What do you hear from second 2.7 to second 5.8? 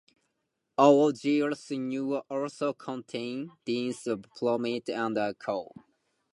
contain dense prominent nucleoli.